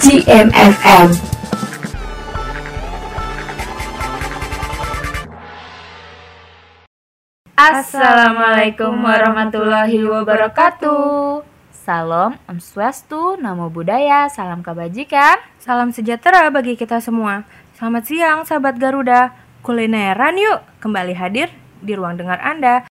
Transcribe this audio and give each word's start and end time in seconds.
GMFM. 0.00 1.12
Assalamualaikum 7.52 8.96
warahmatullahi 8.96 10.00
wabarakatuh. 10.00 11.44
Salam, 11.68 12.40
Om 12.48 12.58
Swastu, 12.64 13.36
Namo 13.36 13.68
Buddhaya, 13.68 14.32
salam 14.32 14.64
kebajikan. 14.64 15.36
Salam 15.60 15.92
sejahtera 15.92 16.48
bagi 16.48 16.80
kita 16.80 17.04
semua. 17.04 17.44
Selamat 17.76 18.08
siang 18.08 18.48
sahabat 18.48 18.80
Garuda. 18.80 19.36
Kulineran 19.60 20.40
yuk, 20.40 20.64
kembali 20.80 21.12
hadir 21.12 21.52
di 21.84 21.92
ruang 21.92 22.16
dengar 22.16 22.40
Anda. 22.40 22.89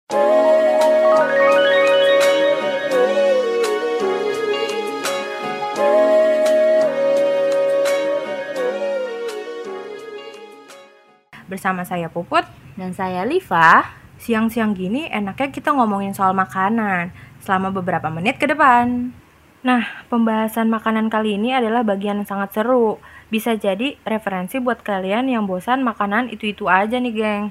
Bersama 11.65 11.89
saya 11.89 12.13
Puput, 12.13 12.45
Dan 12.77 12.93
saya 12.93 13.25
Liva. 13.25 13.89
siang-siang 14.21 14.77
gini 14.77 15.09
enaknya 15.09 15.49
kita 15.49 15.73
ngomongin 15.73 16.13
soal 16.13 16.37
makanan 16.37 17.09
selama 17.41 17.73
beberapa 17.73 18.13
menit 18.13 18.37
ke 18.37 18.45
depan. 18.45 19.17
Nah, 19.65 20.05
pembahasan 20.13 20.69
makanan 20.69 21.09
kali 21.09 21.41
ini 21.41 21.57
adalah 21.57 21.81
bagian 21.81 22.21
yang 22.21 22.29
sangat 22.29 22.53
seru. 22.53 23.01
Bisa 23.33 23.57
jadi 23.57 23.97
referensi 24.05 24.61
buat 24.61 24.85
kalian 24.85 25.33
yang 25.33 25.49
bosan 25.49 25.81
makanan 25.81 26.29
itu-itu 26.29 26.69
aja 26.69 27.01
nih, 27.01 27.17
geng. 27.17 27.45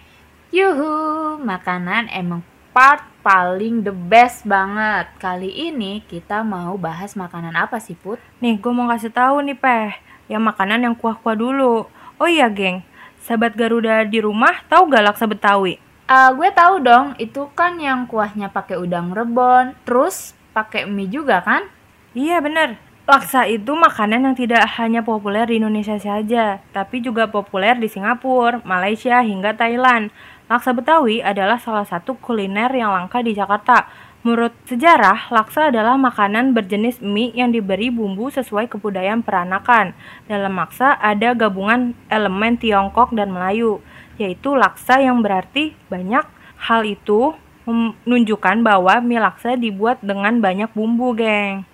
Yuhu, 0.53 1.41
makanan 1.41 2.05
emang 2.14 2.45
part 2.70 3.02
paling 3.25 3.81
the 3.81 3.89
best 3.89 4.45
banget. 4.45 5.09
Kali 5.17 5.73
ini 5.73 6.05
kita 6.05 6.45
mau 6.45 6.77
bahas 6.77 7.17
makanan 7.17 7.58
apa 7.58 7.81
sih, 7.81 7.98
Put? 7.98 8.22
Nih, 8.45 8.61
gue 8.61 8.73
mau 8.77 8.86
kasih 8.94 9.09
tahu 9.09 9.41
nih, 9.41 9.58
Peh. 9.58 9.89
Yang 10.30 10.53
makanan 10.53 10.86
yang 10.86 10.94
kuah-kuah 10.94 11.33
dulu. 11.33 11.89
Oh 12.22 12.30
iya, 12.30 12.45
geng. 12.53 12.92
Sahabat 13.23 13.55
Garuda 13.55 14.03
di 14.03 14.19
rumah 14.19 14.67
tahu 14.67 14.91
gak 14.91 15.07
laksa 15.07 15.23
Betawi? 15.23 15.79
Eh, 16.11 16.29
gue 16.35 16.49
tahu 16.52 16.83
dong, 16.83 17.16
itu 17.16 17.47
kan 17.55 17.80
yang 17.80 18.03
kuahnya 18.03 18.52
pakai 18.52 18.75
udang 18.75 19.15
rebon, 19.15 19.71
terus 19.88 20.35
pakai 20.52 20.83
mie 20.83 21.07
juga 21.07 21.39
kan? 21.39 21.63
Iya, 22.11 22.43
bener. 22.43 22.75
Laksa 23.07 23.47
itu 23.47 23.71
makanan 23.71 24.27
yang 24.27 24.35
tidak 24.35 24.67
hanya 24.75 25.07
populer 25.07 25.47
di 25.47 25.63
Indonesia 25.63 25.95
saja, 25.95 26.59
tapi 26.75 26.99
juga 26.99 27.31
populer 27.31 27.80
di 27.80 27.88
Singapura, 27.88 28.59
Malaysia, 28.67 29.23
hingga 29.23 29.55
Thailand. 29.55 30.11
Laksa 30.52 30.75
Betawi 30.75 31.23
adalah 31.23 31.55
salah 31.63 31.87
satu 31.87 32.19
kuliner 32.19 32.75
yang 32.75 32.91
langka 32.91 33.23
di 33.23 33.31
Jakarta. 33.31 33.87
Menurut 34.23 34.55
sejarah, 34.63 35.27
laksa 35.35 35.67
adalah 35.67 35.99
makanan 35.99 36.55
berjenis 36.55 37.03
mie 37.03 37.35
yang 37.35 37.52
diberi 37.52 37.91
bumbu 37.91 38.31
sesuai 38.31 38.71
kebudayaan 38.71 39.19
peranakan. 39.19 39.91
Dalam 40.31 40.55
laksa 40.55 40.95
ada 40.95 41.35
gabungan 41.35 41.91
elemen 42.07 42.55
Tiongkok 42.55 43.11
dan 43.11 43.35
Melayu, 43.35 43.83
yaitu 44.15 44.55
laksa 44.55 45.03
yang 45.03 45.19
berarti 45.19 45.75
banyak. 45.91 46.23
Hal 46.55 46.88
itu 46.88 47.35
menunjukkan 47.67 48.63
bahwa 48.63 49.03
mie 49.03 49.19
laksa 49.19 49.59
dibuat 49.59 49.99
dengan 49.99 50.39
banyak 50.39 50.71
bumbu, 50.71 51.19
geng. 51.19 51.67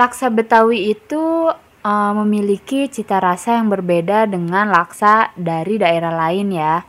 Laksa 0.00 0.32
Betawi 0.32 0.96
itu 0.96 1.52
eh, 1.84 2.12
memiliki 2.24 2.88
cita 2.88 3.20
rasa 3.20 3.60
yang 3.60 3.68
berbeda 3.68 4.24
dengan 4.32 4.72
laksa 4.72 5.28
dari 5.36 5.76
daerah 5.76 6.24
lain 6.24 6.56
ya. 6.56 6.88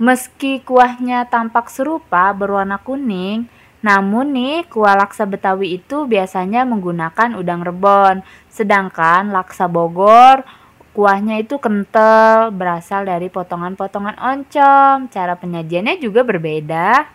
Meski 0.00 0.58
kuahnya 0.64 1.28
tampak 1.30 1.68
serupa 1.68 2.32
berwarna 2.34 2.80
kuning, 2.80 3.46
namun 3.80 4.36
nih 4.36 4.68
kuah 4.68 4.96
laksa 4.96 5.24
Betawi 5.24 5.80
itu 5.80 6.04
biasanya 6.04 6.68
menggunakan 6.68 7.32
udang 7.36 7.64
rebon. 7.64 8.20
Sedangkan 8.52 9.32
laksa 9.32 9.66
Bogor 9.66 10.44
kuahnya 10.90 11.38
itu 11.38 11.56
kental, 11.62 12.50
berasal 12.50 13.06
dari 13.06 13.30
potongan-potongan 13.30 14.18
oncom. 14.18 15.06
Cara 15.08 15.38
penyajiannya 15.38 16.02
juga 16.02 16.26
berbeda. 16.26 17.06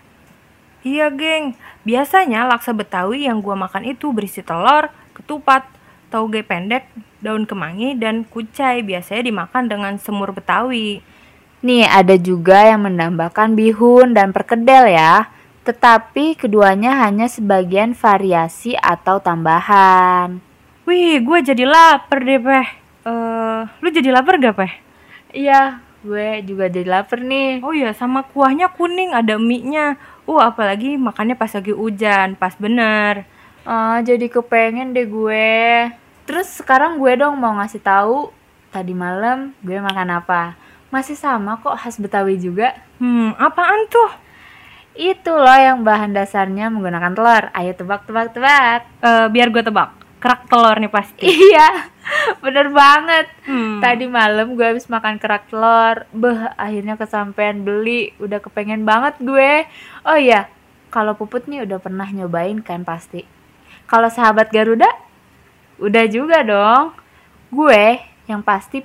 Iya, 0.86 1.10
geng. 1.12 1.58
Biasanya 1.84 2.46
laksa 2.46 2.72
Betawi 2.72 3.26
yang 3.26 3.42
gua 3.42 3.58
makan 3.58 3.90
itu 3.90 4.14
berisi 4.14 4.46
telur, 4.46 4.90
ketupat, 5.18 5.66
tauge 6.14 6.46
pendek, 6.46 6.86
daun 7.20 7.50
kemangi, 7.50 7.98
dan 7.98 8.22
kucai. 8.26 8.86
Biasanya 8.86 9.26
dimakan 9.26 9.66
dengan 9.66 9.94
semur 9.98 10.32
Betawi. 10.32 11.02
Nih 11.66 11.90
ada 11.90 12.14
juga 12.22 12.62
yang 12.62 12.86
menambahkan 12.86 13.58
bihun 13.58 14.14
dan 14.14 14.30
perkedel 14.30 14.86
ya. 14.94 15.35
Tetapi 15.66 16.38
keduanya 16.38 17.02
hanya 17.02 17.26
sebagian 17.26 17.98
variasi 17.98 18.78
atau 18.78 19.18
tambahan. 19.18 20.38
Wih, 20.86 21.18
gue 21.26 21.40
jadi 21.42 21.66
lapar 21.66 22.22
deh, 22.22 22.38
Peh. 22.38 22.68
Eh, 23.10 23.62
lu 23.82 23.88
jadi 23.90 24.14
lapar 24.14 24.38
gak, 24.38 24.54
Peh? 24.62 24.74
Iya, 25.34 25.82
gue 26.06 26.46
juga 26.46 26.70
jadi 26.70 26.86
lapar 26.86 27.26
nih. 27.26 27.66
Oh 27.66 27.74
iya, 27.74 27.98
sama 27.98 28.22
kuahnya 28.30 28.70
kuning, 28.78 29.18
ada 29.18 29.42
mie-nya. 29.42 29.98
Uh, 30.30 30.42
apalagi 30.42 31.02
makannya 31.02 31.34
pas 31.34 31.50
lagi 31.50 31.74
hujan, 31.74 32.38
pas 32.38 32.54
bener. 32.58 33.26
Ah, 33.66 33.98
jadi 34.06 34.30
kepengen 34.30 34.94
deh 34.94 35.10
gue. 35.10 35.90
Terus 36.30 36.62
sekarang 36.62 37.02
gue 37.02 37.14
dong 37.18 37.42
mau 37.42 37.58
ngasih 37.58 37.82
tahu 37.82 38.30
tadi 38.70 38.94
malam 38.94 39.54
gue 39.66 39.78
makan 39.78 40.22
apa. 40.22 40.54
Masih 40.94 41.18
sama 41.18 41.58
kok 41.62 41.78
khas 41.78 41.98
Betawi 41.98 42.38
juga. 42.38 42.78
Hmm, 43.02 43.34
apaan 43.38 43.90
tuh? 43.90 44.25
Itu 44.96 45.36
loh 45.36 45.60
yang 45.60 45.84
bahan 45.84 46.16
dasarnya 46.16 46.72
menggunakan 46.72 47.12
telur. 47.12 47.44
Ayo 47.52 47.76
tebak 47.76 48.08
tebak 48.08 48.32
tebak. 48.32 48.88
Eh, 49.04 49.28
biar 49.28 49.52
gue 49.52 49.60
tebak. 49.60 49.92
Kerak 50.24 50.48
telur 50.48 50.76
nih 50.80 50.92
pasti. 50.92 51.28
Iya, 51.52 51.92
bener 52.40 52.72
banget. 52.72 53.28
Hmm. 53.44 53.84
Tadi 53.84 54.08
malam 54.08 54.56
gue 54.56 54.64
habis 54.64 54.88
makan 54.88 55.20
kerak 55.20 55.52
telur. 55.52 56.08
Beh, 56.16 56.48
akhirnya 56.56 56.96
kesampean 56.96 57.68
beli. 57.68 58.16
Udah 58.24 58.40
kepengen 58.40 58.88
banget 58.88 59.20
gue. 59.20 59.68
Oh 60.08 60.16
iya, 60.16 60.48
kalau 60.90 61.12
Puput 61.20 61.52
nih 61.52 61.68
udah 61.68 61.78
pernah 61.84 62.08
nyobain 62.08 62.64
kan 62.64 62.88
pasti. 62.88 63.28
Kalau 63.86 64.08
sahabat 64.08 64.48
Garuda, 64.50 64.88
udah 65.78 66.06
juga 66.08 66.40
dong. 66.42 66.96
Gue 67.52 68.00
yang 68.32 68.40
pasti 68.42 68.82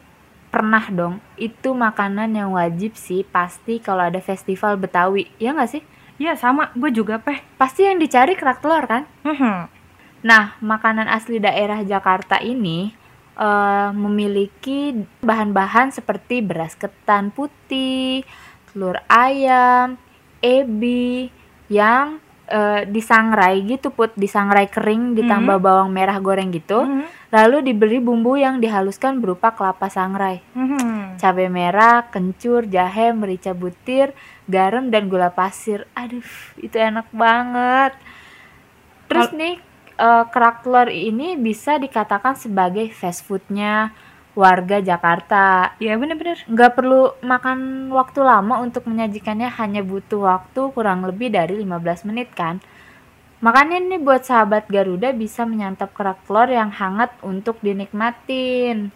pernah 0.50 0.82
dong. 0.90 1.22
Itu 1.38 1.72
makanan 1.72 2.34
yang 2.34 2.50
wajib 2.52 2.98
sih 2.98 3.22
pasti 3.22 3.78
kalau 3.78 4.10
ada 4.10 4.18
festival 4.18 4.74
Betawi. 4.74 5.30
Ya 5.38 5.54
nggak 5.54 5.70
sih? 5.70 5.82
Iya, 6.20 6.36
sama. 6.36 6.68
Gue 6.76 6.92
juga, 6.92 7.16
Peh. 7.16 7.40
Pasti 7.56 7.88
yang 7.88 7.96
dicari 7.96 8.36
kerak 8.36 8.60
telur 8.60 8.84
kan? 8.84 9.08
Hmm. 9.24 9.72
Nah, 10.20 10.52
makanan 10.60 11.08
asli 11.08 11.40
daerah 11.40 11.80
Jakarta 11.80 12.36
ini 12.44 12.92
eh, 13.40 13.90
memiliki 13.96 14.92
bahan-bahan 15.24 15.96
seperti 15.96 16.44
beras 16.44 16.76
ketan 16.76 17.32
putih, 17.32 18.28
telur 18.68 19.00
ayam, 19.08 19.96
ebi 20.44 21.32
yang 21.72 22.20
eh, 22.50 22.82
disangrai 22.90 23.62
gitu 23.62 23.94
put, 23.94 24.10
disangrai 24.18 24.66
kering 24.66 25.14
ditambah 25.14 25.62
bawang 25.62 25.94
merah 25.94 26.18
goreng 26.18 26.50
gitu. 26.50 26.82
Mhm. 26.82 27.06
Lalu 27.30 27.70
diberi 27.70 28.02
bumbu 28.02 28.34
yang 28.34 28.58
dihaluskan 28.58 29.22
berupa 29.22 29.54
kelapa 29.54 29.86
sangrai, 29.86 30.42
Mhm. 30.52 31.22
cabai 31.22 31.46
merah, 31.46 32.10
kencur, 32.10 32.66
jahe, 32.66 33.14
merica 33.14 33.54
butir, 33.54 34.10
garam 34.50 34.90
dan 34.90 35.06
gula 35.06 35.30
pasir. 35.30 35.86
Aduh, 35.94 36.26
itu 36.58 36.74
enak 36.74 37.06
banget. 37.14 37.94
Terus 39.06 39.30
nih 39.30 39.62
eh, 40.00 40.24
kerak 40.32 40.64
telur 40.64 40.88
ini 40.88 41.36
bisa 41.36 41.76
dikatakan 41.76 42.32
sebagai 42.34 42.88
fast 42.90 43.22
foodnya 43.28 43.92
warga 44.34 44.78
Jakarta. 44.78 45.74
Iya, 45.82 45.98
bener-bener. 45.98 46.38
Nggak 46.46 46.72
perlu 46.78 47.14
makan 47.22 47.90
waktu 47.90 48.20
lama 48.22 48.62
untuk 48.62 48.86
menyajikannya, 48.86 49.50
hanya 49.58 49.82
butuh 49.82 50.26
waktu 50.26 50.60
kurang 50.72 51.06
lebih 51.06 51.34
dari 51.34 51.60
15 51.60 52.06
menit 52.06 52.30
kan. 52.32 52.62
Makanya 53.40 53.80
nih 53.80 54.00
buat 54.04 54.28
sahabat 54.28 54.68
Garuda 54.68 55.16
bisa 55.16 55.48
menyantap 55.48 55.96
kerak 55.96 56.20
telur 56.28 56.44
yang 56.52 56.68
hangat 56.68 57.16
untuk 57.24 57.56
dinikmatin. 57.64 58.92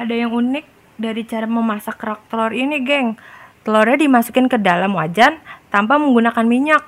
Ada 0.00 0.24
yang 0.24 0.32
unik 0.32 0.96
dari 0.96 1.22
cara 1.28 1.44
memasak 1.44 2.00
kerak 2.00 2.24
telur 2.32 2.50
ini, 2.56 2.80
geng. 2.80 3.20
Telurnya 3.62 3.94
dimasukin 3.94 4.50
ke 4.50 4.58
dalam 4.58 4.96
wajan 4.98 5.38
tanpa 5.70 6.00
menggunakan 6.00 6.42
minyak. 6.48 6.82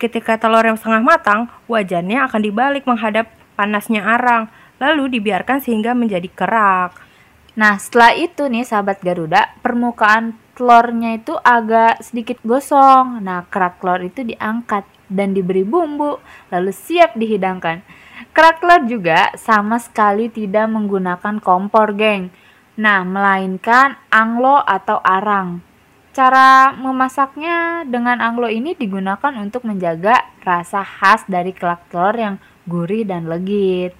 Ketika 0.00 0.40
telur 0.40 0.64
yang 0.64 0.78
setengah 0.78 1.02
matang, 1.04 1.40
wajannya 1.68 2.22
akan 2.24 2.40
dibalik 2.40 2.88
menghadap 2.88 3.28
panasnya 3.58 4.02
arang, 4.02 4.48
lalu 4.78 5.18
dibiarkan 5.18 5.60
sehingga 5.60 5.92
menjadi 5.92 6.26
kerak. 6.32 7.03
Nah, 7.54 7.78
setelah 7.78 8.18
itu 8.18 8.50
nih 8.50 8.66
sahabat 8.66 8.98
Garuda, 8.98 9.54
permukaan 9.62 10.34
telurnya 10.58 11.14
itu 11.14 11.38
agak 11.38 12.02
sedikit 12.02 12.42
gosong. 12.42 13.22
Nah, 13.22 13.46
kerak 13.46 13.78
telur 13.78 14.02
itu 14.02 14.26
diangkat 14.26 14.82
dan 15.06 15.38
diberi 15.38 15.62
bumbu, 15.62 16.18
lalu 16.50 16.74
siap 16.74 17.14
dihidangkan. 17.14 17.86
Kerak 18.34 18.58
telur 18.58 18.82
juga 18.90 19.30
sama 19.38 19.78
sekali 19.78 20.26
tidak 20.26 20.66
menggunakan 20.66 21.38
kompor, 21.38 21.94
geng. 21.94 22.34
Nah, 22.74 23.06
melainkan 23.06 24.02
anglo 24.10 24.58
atau 24.58 24.98
arang. 25.06 25.62
Cara 26.14 26.74
memasaknya 26.74 27.86
dengan 27.86 28.22
anglo 28.22 28.50
ini 28.50 28.74
digunakan 28.74 29.34
untuk 29.38 29.66
menjaga 29.66 30.26
rasa 30.42 30.82
khas 30.82 31.26
dari 31.30 31.54
kerak 31.54 31.86
telur 31.90 32.14
yang 32.14 32.36
gurih 32.66 33.06
dan 33.06 33.30
legit. 33.30 33.94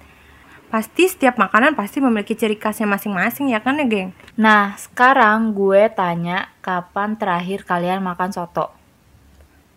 Pasti 0.75 1.07
setiap 1.07 1.39
makanan 1.39 1.71
pasti 1.71 2.03
memiliki 2.03 2.35
ciri 2.35 2.59
khasnya 2.59 2.83
masing-masing 2.83 3.47
ya 3.47 3.63
kan 3.63 3.79
ya, 3.79 3.87
geng? 3.87 4.11
Nah, 4.35 4.75
sekarang 4.75 5.55
gue 5.55 5.87
tanya 5.95 6.51
kapan 6.59 7.15
terakhir 7.15 7.63
kalian 7.63 8.03
makan 8.03 8.35
soto? 8.35 8.75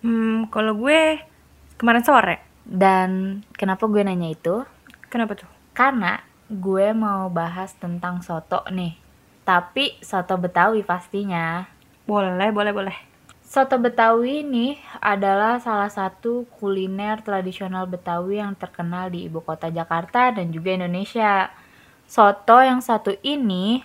Hmm, 0.03 0.51
kalau 0.51 0.75
gue 0.75 1.23
kemarin 1.79 2.03
sore. 2.03 2.43
Dan 2.67 3.41
kenapa 3.55 3.87
gue 3.87 4.03
nanya 4.03 4.27
itu? 4.27 4.67
Kenapa 5.07 5.39
tuh? 5.39 5.47
Karena 5.71 6.19
gue 6.51 6.91
mau 6.91 7.31
bahas 7.31 7.79
tentang 7.79 8.19
soto 8.27 8.67
nih. 8.67 8.99
Tapi 9.47 10.03
soto 10.03 10.35
Betawi 10.35 10.83
pastinya. 10.83 11.63
Boleh, 12.11 12.51
boleh, 12.51 12.75
boleh. 12.75 12.97
Soto 13.49 13.81
Betawi 13.81 14.45
ini 14.45 14.77
adalah 15.01 15.57
salah 15.57 15.89
satu 15.89 16.45
kuliner 16.61 17.25
tradisional 17.25 17.89
Betawi 17.89 18.45
yang 18.45 18.53
terkenal 18.53 19.09
di 19.09 19.25
ibu 19.25 19.41
kota 19.41 19.73
Jakarta 19.73 20.29
dan 20.37 20.53
juga 20.53 20.77
Indonesia. 20.77 21.49
Soto 22.05 22.61
yang 22.61 22.85
satu 22.85 23.17
ini 23.25 23.81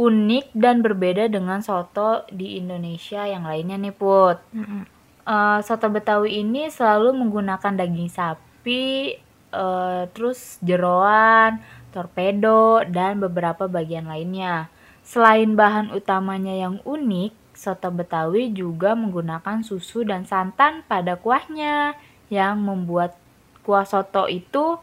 unik 0.00 0.56
dan 0.56 0.80
berbeda 0.80 1.28
dengan 1.28 1.60
soto 1.60 2.24
di 2.32 2.56
Indonesia 2.56 3.28
yang 3.28 3.44
lainnya 3.44 3.76
nih 3.76 3.92
Put. 3.92 4.40
Uh, 5.28 5.60
soto 5.60 5.92
Betawi 5.92 6.40
ini 6.40 6.72
selalu 6.72 7.12
menggunakan 7.12 7.84
daging 7.84 8.08
sapi, 8.08 9.12
uh, 9.52 10.08
terus 10.16 10.56
jeroan, 10.64 11.60
torpedo, 11.92 12.80
dan 12.88 13.20
beberapa 13.20 13.68
bagian 13.68 14.08
lainnya. 14.08 14.72
Selain 15.04 15.52
bahan 15.52 15.92
utamanya 15.92 16.56
yang 16.56 16.80
unik, 16.88 17.41
soto 17.62 17.94
Betawi 17.94 18.50
juga 18.50 18.98
menggunakan 18.98 19.62
susu 19.62 20.02
dan 20.02 20.26
santan 20.26 20.82
pada 20.90 21.14
kuahnya 21.14 21.94
yang 22.26 22.58
membuat 22.58 23.14
kuah 23.62 23.86
soto 23.86 24.26
itu 24.26 24.82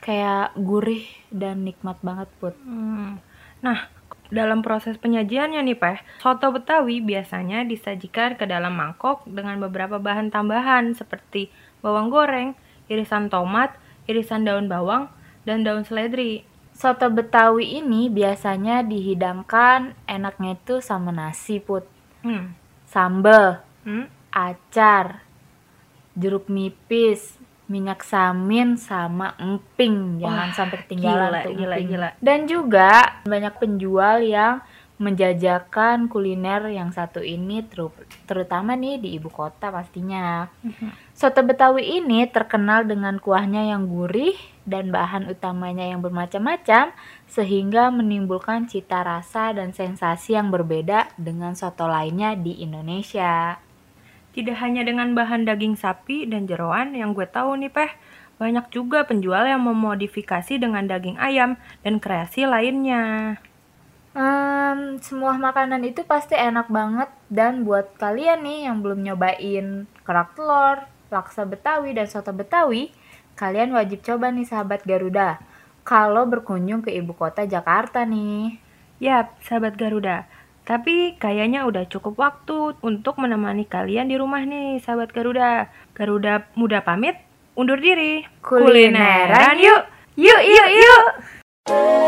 kayak 0.00 0.56
gurih 0.56 1.04
dan 1.28 1.68
nikmat 1.68 2.00
banget 2.00 2.32
put. 2.40 2.56
Hmm. 2.64 3.20
Nah, 3.60 3.92
dalam 4.32 4.64
proses 4.64 4.96
penyajiannya 4.96 5.60
nih 5.60 5.76
Peh, 5.76 5.98
soto 6.24 6.48
Betawi 6.48 7.04
biasanya 7.04 7.68
disajikan 7.68 8.40
ke 8.40 8.48
dalam 8.48 8.72
mangkok 8.72 9.28
dengan 9.28 9.60
beberapa 9.60 10.00
bahan 10.00 10.32
tambahan 10.32 10.96
seperti 10.96 11.52
bawang 11.84 12.08
goreng, 12.08 12.56
irisan 12.88 13.28
tomat, 13.28 13.76
irisan 14.08 14.48
daun 14.48 14.64
bawang, 14.72 15.12
dan 15.44 15.60
daun 15.60 15.84
seledri. 15.84 16.48
Soto 16.72 17.10
Betawi 17.10 17.82
ini 17.82 18.06
biasanya 18.06 18.86
dihidangkan 18.86 19.98
enaknya 20.06 20.54
itu 20.54 20.78
sama 20.78 21.10
nasi 21.10 21.58
put 21.58 21.97
hmm. 22.24 22.54
sambal, 22.88 23.62
hmm. 23.84 24.06
acar, 24.32 25.22
jeruk 26.18 26.50
nipis, 26.50 27.38
minyak 27.68 28.00
samin 28.00 28.80
sama 28.80 29.36
emping. 29.36 30.18
Jangan 30.24 30.48
Wah, 30.50 30.56
sampai 30.56 30.76
ketinggalan 30.82 31.30
gila, 31.30 31.44
tuh 31.44 31.52
gila. 31.54 31.76
Gila. 31.76 32.08
Dan 32.18 32.38
juga 32.48 33.22
banyak 33.28 33.54
penjual 33.60 34.24
yang 34.24 34.64
menjajakan 34.98 36.10
kuliner 36.10 36.66
yang 36.74 36.90
satu 36.90 37.22
ini 37.22 37.62
ter 37.62 37.86
terutama 38.26 38.74
nih 38.74 38.98
di 38.98 39.14
ibu 39.14 39.30
kota 39.30 39.70
pastinya. 39.70 40.50
Mm-hmm. 40.66 40.90
Soto 41.14 41.40
Betawi 41.46 42.02
ini 42.02 42.26
terkenal 42.26 42.82
dengan 42.82 43.22
kuahnya 43.22 43.70
yang 43.70 43.86
gurih 43.86 44.34
dan 44.66 44.90
bahan 44.90 45.30
utamanya 45.30 45.86
yang 45.86 46.02
bermacam-macam 46.02 46.90
sehingga 47.30 47.94
menimbulkan 47.94 48.66
cita 48.66 49.06
rasa 49.06 49.54
dan 49.54 49.70
sensasi 49.70 50.34
yang 50.34 50.50
berbeda 50.50 51.14
dengan 51.14 51.54
soto 51.54 51.86
lainnya 51.86 52.34
di 52.34 52.58
Indonesia. 52.60 53.58
Tidak 54.34 54.54
hanya 54.60 54.84
dengan 54.84 55.14
bahan 55.14 55.46
daging 55.46 55.78
sapi 55.78 56.26
dan 56.26 56.46
jeroan 56.46 56.94
yang 56.94 57.14
gue 57.14 57.26
tahu 57.26 57.58
nih 57.58 57.72
Peh, 57.72 57.90
banyak 58.38 58.70
juga 58.70 59.02
penjual 59.02 59.42
yang 59.46 59.66
memodifikasi 59.66 60.62
dengan 60.62 60.86
daging 60.86 61.18
ayam 61.18 61.58
dan 61.82 61.98
kreasi 61.98 62.46
lainnya. 62.46 63.38
Um, 64.18 64.98
semua 64.98 65.38
makanan 65.38 65.78
itu 65.86 66.02
pasti 66.02 66.34
enak 66.34 66.66
banget 66.66 67.06
dan 67.30 67.62
buat 67.62 67.94
kalian 68.02 68.42
nih 68.42 68.66
yang 68.66 68.82
belum 68.82 69.06
nyobain 69.06 69.86
kerak 70.02 70.34
telur, 70.34 70.90
laksa 71.06 71.46
Betawi 71.46 71.94
dan 71.94 72.10
soto 72.10 72.34
Betawi, 72.34 72.90
kalian 73.38 73.70
wajib 73.70 74.02
coba 74.02 74.34
nih 74.34 74.42
sahabat 74.42 74.82
Garuda. 74.82 75.38
Kalau 75.86 76.26
berkunjung 76.26 76.82
ke 76.82 76.90
ibu 76.98 77.14
kota 77.14 77.46
Jakarta 77.46 78.02
nih. 78.02 78.58
Yap, 78.98 79.38
sahabat 79.38 79.78
Garuda. 79.78 80.26
Tapi 80.66 81.14
kayaknya 81.14 81.62
udah 81.70 81.86
cukup 81.86 82.18
waktu 82.18 82.74
untuk 82.82 83.22
menemani 83.22 83.70
kalian 83.70 84.10
di 84.10 84.18
rumah 84.18 84.42
nih, 84.42 84.82
sahabat 84.82 85.14
Garuda. 85.14 85.70
Garuda 85.94 86.42
muda 86.58 86.82
pamit, 86.82 87.14
undur 87.54 87.78
diri. 87.78 88.26
Kulineran 88.42 89.62
yuk! 89.62 89.82
Yuk, 90.18 90.42
yuk, 90.42 90.68
yuk! 90.74 92.07